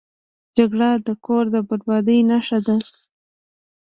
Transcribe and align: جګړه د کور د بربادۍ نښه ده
جګړه 0.57 0.89
د 1.05 1.09
کور 1.25 1.43
د 1.53 1.55
بربادۍ 1.67 2.19
نښه 2.29 2.59
ده 2.65 2.77